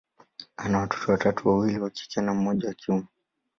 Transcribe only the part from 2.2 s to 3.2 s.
na mmoja wa kiume.